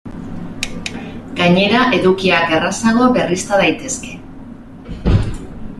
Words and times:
Gainera, 1.39 1.83
edukiak 1.97 2.55
errazago 2.61 3.11
berrizta 3.19 3.61
daitezke. 3.65 4.17